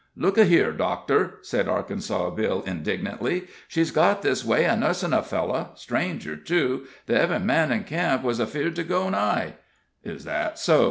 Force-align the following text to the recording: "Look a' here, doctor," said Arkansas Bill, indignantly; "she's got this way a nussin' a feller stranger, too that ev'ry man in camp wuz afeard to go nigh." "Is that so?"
"Look 0.15 0.39
a' 0.39 0.45
here, 0.45 0.71
doctor," 0.71 1.35
said 1.43 1.67
Arkansas 1.67 2.31
Bill, 2.31 2.63
indignantly; 2.65 3.45
"she's 3.67 3.91
got 3.91 4.23
this 4.23 4.43
way 4.43 4.65
a 4.65 4.75
nussin' 4.75 5.13
a 5.13 5.21
feller 5.21 5.67
stranger, 5.75 6.35
too 6.35 6.87
that 7.05 7.21
ev'ry 7.21 7.37
man 7.37 7.71
in 7.71 7.83
camp 7.83 8.23
wuz 8.23 8.39
afeard 8.41 8.75
to 8.77 8.83
go 8.83 9.07
nigh." 9.09 9.57
"Is 10.03 10.23
that 10.23 10.57
so?" 10.57 10.79